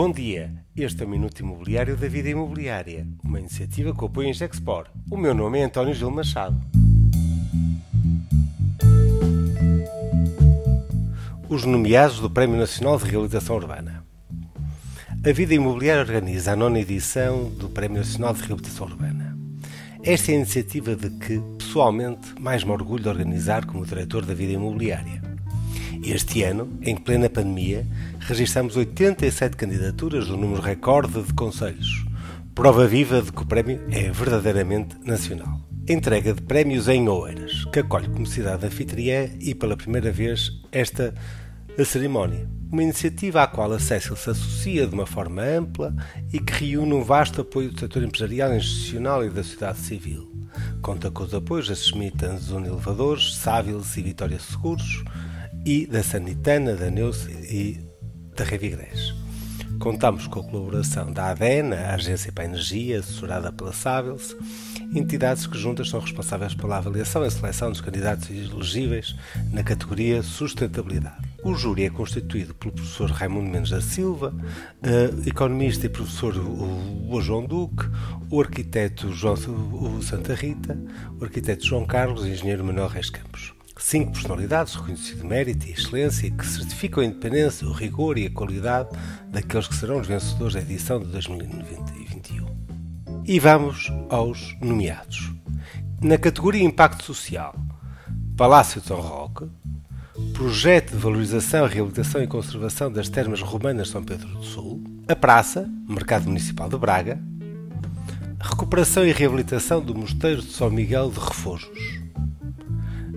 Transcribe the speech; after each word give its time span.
Bom 0.00 0.12
dia, 0.12 0.54
este 0.76 1.02
é 1.02 1.06
o 1.06 1.08
Minuto 1.08 1.40
Imobiliário 1.40 1.96
da 1.96 2.06
Vida 2.06 2.28
Imobiliária, 2.28 3.04
uma 3.24 3.40
iniciativa 3.40 3.92
que 3.92 4.04
apoia 4.04 4.28
em 4.28 4.32
Gexpor. 4.32 4.86
O 5.10 5.16
meu 5.16 5.34
nome 5.34 5.58
é 5.58 5.64
António 5.64 5.92
Gil 5.92 6.08
Machado. 6.08 6.56
Os 11.48 11.64
nomeados 11.64 12.20
do 12.20 12.30
Prémio 12.30 12.56
Nacional 12.56 12.96
de 12.96 13.06
Reabilitação 13.06 13.56
Urbana. 13.56 14.04
A 15.26 15.32
Vida 15.32 15.52
Imobiliária 15.52 16.02
organiza 16.02 16.52
a 16.52 16.56
nona 16.56 16.78
edição 16.78 17.50
do 17.50 17.68
Prémio 17.68 17.98
Nacional 17.98 18.34
de 18.34 18.42
Reabilitação 18.42 18.86
Urbana. 18.86 19.36
Esta 20.04 20.30
é 20.30 20.34
a 20.34 20.38
iniciativa 20.38 20.94
de 20.94 21.10
que, 21.10 21.40
pessoalmente, 21.58 22.40
mais 22.40 22.62
me 22.62 22.70
orgulho 22.70 23.02
de 23.02 23.08
organizar 23.08 23.66
como 23.66 23.84
diretor 23.84 24.24
da 24.24 24.32
Vida 24.32 24.52
Imobiliária. 24.52 25.37
Este 26.02 26.42
ano, 26.42 26.78
em 26.82 26.96
plena 26.96 27.28
pandemia, 27.28 27.86
registramos 28.20 28.76
87 28.76 29.56
candidaturas 29.56 30.28
no 30.28 30.36
número 30.36 30.62
recorde 30.62 31.22
de 31.22 31.34
conselhos, 31.34 32.04
prova 32.54 32.86
viva 32.86 33.20
de 33.20 33.32
que 33.32 33.42
o 33.42 33.46
prémio 33.46 33.80
é 33.90 34.10
verdadeiramente 34.10 34.96
nacional. 35.04 35.60
Entrega 35.88 36.34
de 36.34 36.42
prémios 36.42 36.88
em 36.88 37.08
Oeiras, 37.08 37.64
que 37.72 37.80
acolhe 37.80 38.08
como 38.08 38.26
cidade 38.26 38.66
anfitriã 38.66 39.28
e 39.40 39.54
pela 39.54 39.76
primeira 39.76 40.12
vez 40.12 40.52
esta 40.70 41.14
a 41.78 41.84
cerimónia. 41.84 42.48
Uma 42.70 42.82
iniciativa 42.82 43.42
à 43.42 43.46
qual 43.46 43.72
a 43.72 43.78
Cécil 43.78 44.16
se 44.16 44.30
associa 44.30 44.86
de 44.86 44.94
uma 44.94 45.06
forma 45.06 45.42
ampla 45.42 45.94
e 46.32 46.40
que 46.40 46.52
reúne 46.52 46.92
um 46.92 47.04
vasto 47.04 47.40
apoio 47.40 47.70
do 47.70 47.78
setor 47.78 48.02
empresarial, 48.02 48.52
institucional 48.52 49.24
e 49.24 49.30
da 49.30 49.42
sociedade 49.42 49.78
civil. 49.78 50.28
Conta 50.82 51.10
com 51.10 51.22
os 51.22 51.32
apoios 51.32 51.68
da 51.68 51.74
Schmidt 51.76 52.26
Zone 52.38 52.66
Elevadores, 52.66 53.36
Sáviles 53.36 53.96
e 53.96 54.02
Vitória 54.02 54.38
Seguros, 54.40 55.04
e 55.64 55.86
da 55.86 56.02
Sanitana, 56.02 56.74
da 56.74 56.90
Neuce 56.90 57.30
e 57.30 57.80
da 58.36 58.44
Revigres. 58.44 59.14
Contamos 59.78 60.26
com 60.26 60.40
a 60.40 60.44
colaboração 60.44 61.12
da 61.12 61.30
ADEN, 61.30 61.72
a 61.72 61.94
Agência 61.94 62.32
para 62.32 62.42
a 62.42 62.46
Energia, 62.46 62.98
assessorada 62.98 63.52
pela 63.52 63.72
Sábils, 63.72 64.36
entidades 64.92 65.46
que 65.46 65.56
juntas 65.56 65.88
são 65.88 66.00
responsáveis 66.00 66.52
pela 66.52 66.78
avaliação 66.78 67.24
e 67.24 67.30
seleção 67.30 67.70
dos 67.70 67.80
candidatos 67.80 68.28
elegíveis 68.28 69.14
na 69.52 69.62
categoria 69.62 70.20
Sustentabilidade. 70.22 71.28
O 71.44 71.54
júri 71.54 71.84
é 71.84 71.90
constituído 71.90 72.54
pelo 72.56 72.74
professor 72.74 73.08
Raimundo 73.10 73.48
Mendes 73.48 73.70
da 73.70 73.80
Silva, 73.80 74.34
uh, 74.34 75.28
economista 75.28 75.86
e 75.86 75.88
professor 75.88 76.36
o, 76.36 77.20
João 77.20 77.46
Duque, 77.46 77.84
o 78.30 78.40
arquiteto 78.40 79.12
João 79.12 79.36
Santa 80.02 80.34
Rita, 80.34 80.76
o 81.20 81.24
arquiteto 81.24 81.64
João 81.64 81.86
Carlos 81.86 82.26
e 82.26 82.30
o 82.30 82.32
engenheiro 82.32 82.64
Manuel 82.64 82.88
Reis 82.88 83.10
Campos. 83.10 83.57
Cinco 83.78 84.12
personalidades 84.12 84.72
de 84.72 84.80
reconhecido 84.80 85.24
mérito 85.24 85.66
e 85.66 85.70
excelência 85.70 86.30
que 86.30 86.44
certificam 86.44 87.02
a 87.02 87.06
independência, 87.06 87.66
o 87.66 87.72
rigor 87.72 88.18
e 88.18 88.26
a 88.26 88.30
qualidade 88.30 88.88
daqueles 89.28 89.68
que 89.68 89.76
serão 89.76 90.00
os 90.00 90.06
vencedores 90.06 90.54
da 90.54 90.60
edição 90.60 90.98
de 90.98 91.06
2021. 91.06 92.46
E 93.24 93.38
vamos 93.38 93.92
aos 94.10 94.56
nomeados. 94.60 95.32
Na 96.02 96.18
categoria 96.18 96.64
Impacto 96.64 97.04
Social, 97.04 97.54
Palácio 98.36 98.80
de 98.80 98.88
São 98.88 99.00
Roque, 99.00 99.48
Projeto 100.32 100.90
de 100.90 100.96
Valorização, 100.96 101.66
Reabilitação 101.66 102.20
e 102.20 102.26
Conservação 102.26 102.90
das 102.90 103.08
Termas 103.08 103.40
Romanas 103.40 103.86
de 103.86 103.92
São 103.92 104.02
Pedro 104.02 104.26
do 104.28 104.42
Sul, 104.42 104.82
a 105.06 105.14
Praça, 105.14 105.70
Mercado 105.88 106.24
Municipal 106.24 106.68
de 106.68 106.76
Braga, 106.76 107.20
Recuperação 108.40 109.06
e 109.06 109.12
Reabilitação 109.12 109.80
do 109.80 109.94
Mosteiro 109.94 110.42
de 110.42 110.52
São 110.52 110.68
Miguel 110.68 111.10
de 111.10 111.20
Refojos, 111.20 111.97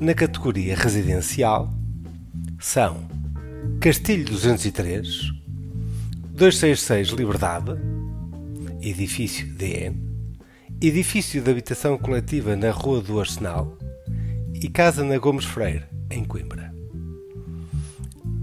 na 0.00 0.14
categoria 0.14 0.76
residencial 0.76 1.72
são 2.58 3.08
Castilho 3.80 4.24
203, 4.26 5.32
266 6.30 7.08
Liberdade, 7.08 7.72
Edifício 8.80 9.46
DN, 9.54 9.96
Edifício 10.80 11.42
de 11.42 11.50
Habitação 11.50 11.96
Coletiva 11.96 12.54
na 12.56 12.70
Rua 12.70 13.00
do 13.00 13.18
Arsenal 13.18 13.76
e 14.54 14.68
Casa 14.68 15.02
na 15.02 15.18
Gomes 15.18 15.44
Freire, 15.44 15.84
em 16.10 16.24
Coimbra. 16.24 16.74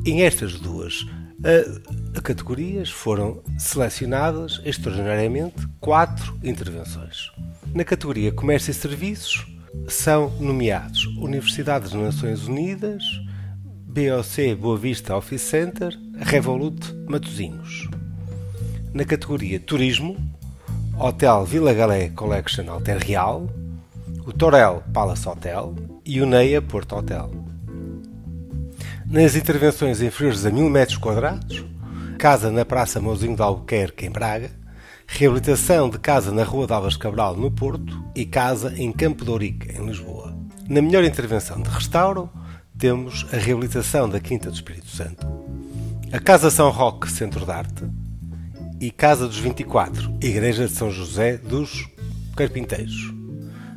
Em 0.05 0.23
estas 0.23 0.59
duas 0.59 1.05
a, 1.43 2.17
a 2.17 2.21
categorias 2.21 2.89
foram 2.89 3.43
selecionadas 3.59 4.61
extraordinariamente 4.65 5.67
quatro 5.79 6.37
intervenções. 6.43 7.31
Na 7.73 7.83
categoria 7.83 8.31
Comércio 8.31 8.71
e 8.71 8.73
Serviços, 8.73 9.52
são 9.87 10.29
nomeados 10.39 11.05
Universidade 11.17 11.85
das 11.85 11.93
Nações 11.93 12.47
Unidas, 12.47 13.03
BOC 13.87 14.55
Boa 14.59 14.77
Vista 14.77 15.15
Office 15.15 15.41
Center, 15.41 15.97
Revolut 16.17 16.93
Matosinhos. 17.07 17.89
Na 18.93 19.05
categoria 19.05 19.59
Turismo, 19.59 20.17
Hotel 20.97 21.45
Vila 21.45 21.73
Galé 21.73 22.09
Collection 22.09 22.69
Alter 22.71 22.97
Real, 22.97 23.49
o 24.25 24.31
Torel 24.31 24.83
Palace 24.93 25.27
Hotel 25.27 25.75
e 26.05 26.21
o 26.21 26.25
Neia 26.25 26.61
Porto 26.61 26.95
Hotel. 26.95 27.31
Nas 29.05 29.35
intervenções 29.35 30.01
inferiores 30.01 30.45
a 30.45 30.51
1000 30.51 30.69
metros 30.69 30.97
quadrados, 30.97 31.63
casa 32.17 32.49
na 32.49 32.65
Praça 32.65 32.99
Mouzinho 32.99 33.35
de 33.35 33.41
Albuquerque, 33.41 34.05
em 34.05 34.11
Braga, 34.11 34.49
reabilitação 35.07 35.89
de 35.89 35.99
casa 35.99 36.31
na 36.31 36.43
Rua 36.43 36.67
de 36.67 36.73
Alves 36.73 36.97
Cabral, 36.97 37.35
no 37.35 37.51
Porto, 37.51 38.03
e 38.15 38.25
casa 38.25 38.73
em 38.77 38.91
Campo 38.91 39.23
de 39.23 39.31
Ourique, 39.31 39.71
em 39.77 39.85
Lisboa. 39.85 40.35
Na 40.67 40.81
melhor 40.81 41.03
intervenção 41.03 41.61
de 41.61 41.69
restauro, 41.69 42.29
temos 42.77 43.25
a 43.31 43.37
reabilitação 43.37 44.09
da 44.09 44.19
Quinta 44.19 44.49
do 44.49 44.55
Espírito 44.55 44.87
Santo, 44.87 45.27
a 46.11 46.19
Casa 46.19 46.49
São 46.49 46.69
Roque, 46.69 47.11
Centro 47.11 47.45
de 47.45 47.51
Arte, 47.51 47.83
e 48.79 48.91
Casa 48.91 49.27
dos 49.27 49.37
24, 49.37 50.17
Igreja 50.21 50.67
de 50.67 50.73
São 50.73 50.89
José 50.89 51.37
dos 51.37 51.87
Carpinteiros. 52.35 53.13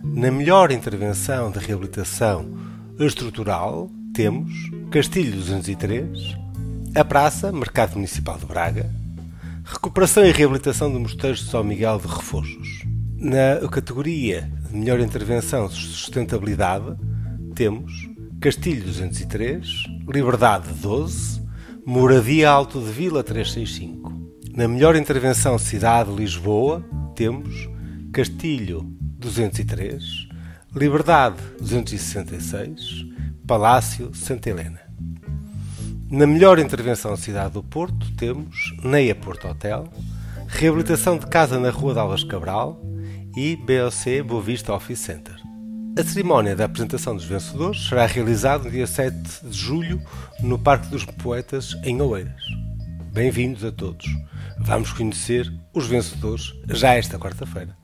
Na 0.03 0.31
melhor 0.31 0.72
intervenção 0.72 1.50
de 1.50 1.58
reabilitação 1.58 2.50
estrutural, 2.98 3.91
temos 4.14 4.53
Castilho 4.91 5.37
203, 5.37 6.37
a 6.94 7.04
Praça, 7.04 7.53
Mercado 7.53 7.97
Municipal 7.97 8.38
de 8.38 8.47
Braga, 8.47 8.91
Recuperação 9.69 10.25
e 10.25 10.31
reabilitação 10.31 10.93
do 10.93 11.00
Mosteiro 11.00 11.37
de 11.37 11.43
São 11.43 11.65
Miguel 11.65 11.99
de 11.99 12.06
Refojos. 12.06 12.84
Na 13.16 13.66
categoria 13.69 14.49
de 14.71 14.77
melhor 14.77 15.00
intervenção 15.00 15.66
de 15.66 15.75
sustentabilidade, 15.75 16.97
temos 17.53 17.93
Castilho 18.41 18.84
203, 18.84 19.66
Liberdade 20.09 20.69
12, 20.75 21.43
Moradia 21.84 22.49
Alto 22.49 22.78
de 22.78 22.93
Vila 22.93 23.25
365. 23.25 24.12
Na 24.55 24.69
melhor 24.69 24.94
intervenção 24.94 25.59
Cidade 25.59 26.12
Lisboa, 26.12 26.84
temos 27.16 27.69
Castilho 28.12 28.82
203, 29.19 30.28
Liberdade 30.76 31.38
266, 31.59 33.05
Palácio 33.44 34.15
Santa 34.15 34.49
Helena. 34.49 34.86
Na 36.09 36.25
melhor 36.25 36.61
intervenção 36.61 37.17
Cidade 37.17 37.55
do 37.55 37.65
Porto, 37.65 38.12
temos 38.12 38.72
Neia 38.81 39.12
Porto 39.12 39.49
Hotel, 39.49 39.89
reabilitação 40.47 41.19
de 41.19 41.27
casa 41.27 41.59
na 41.59 41.71
Rua 41.71 41.94
de 41.94 41.99
Alves 41.99 42.22
Cabral 42.22 42.81
e 43.37 43.56
BOC 43.56 44.22
Boa 44.25 44.41
Vista 44.41 44.72
Office 44.72 45.00
Center. 45.00 45.34
A 45.99 46.05
cerimónia 46.05 46.55
da 46.55 46.67
apresentação 46.67 47.17
dos 47.17 47.25
vencedores 47.25 47.89
será 47.89 48.06
realizada 48.06 48.65
no 48.65 48.71
dia 48.71 48.87
7 48.87 49.17
de 49.47 49.59
julho 49.59 50.00
no 50.41 50.56
Parque 50.56 50.87
dos 50.87 51.05
Poetas, 51.05 51.75
em 51.83 52.00
Oeiras. 52.00 52.43
Bem-vindos 53.12 53.65
a 53.65 53.73
todos. 53.73 54.06
Vamos 54.61 54.93
conhecer 54.93 55.53
os 55.75 55.88
vencedores 55.88 56.53
já 56.69 56.94
esta 56.94 57.19
quarta-feira. 57.19 57.77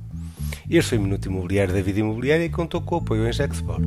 Este 0.70 0.90
foi 0.90 0.98
o 0.98 1.02
Minuto 1.02 1.26
Imobiliário 1.26 1.74
da 1.74 1.82
Vida 1.82 1.98
Imobiliária 1.98 2.44
e 2.44 2.50
contou 2.50 2.80
com 2.82 2.94
o 2.94 2.98
apoio 2.98 3.26
em 3.26 3.32
Gexport. 3.32 3.82